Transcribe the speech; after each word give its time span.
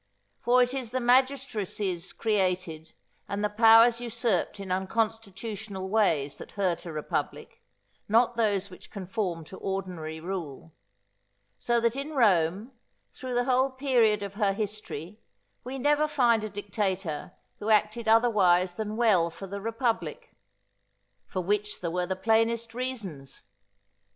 For 0.39 0.63
it 0.63 0.73
is 0.73 0.89
the 0.89 0.99
magistracies 0.99 2.11
created 2.11 2.95
and 3.29 3.43
the 3.43 3.51
powers 3.51 4.01
usurped 4.01 4.59
in 4.59 4.71
unconstitutional 4.71 5.89
ways 5.89 6.39
that 6.39 6.53
hurt 6.53 6.87
a 6.87 6.91
republic, 6.91 7.61
not 8.09 8.35
those 8.35 8.71
which 8.71 8.89
conform 8.89 9.43
to 9.43 9.59
ordinary 9.59 10.19
rule; 10.19 10.73
so 11.59 11.79
that 11.81 11.95
in 11.95 12.15
Rome, 12.15 12.71
through 13.13 13.35
the 13.35 13.43
whole 13.43 13.69
period 13.69 14.23
of 14.23 14.33
her 14.33 14.53
history, 14.53 15.19
we 15.63 15.77
never 15.77 16.07
find 16.07 16.43
a 16.43 16.49
dictator 16.49 17.33
who 17.59 17.69
acted 17.69 18.07
otherwise 18.07 18.73
than 18.77 18.97
well 18.97 19.29
for 19.29 19.45
the 19.45 19.61
republic. 19.61 20.33
For 21.27 21.43
which 21.43 21.79
there 21.79 21.91
were 21.91 22.07
the 22.07 22.15
plainest 22.15 22.73
reasons. 22.73 23.43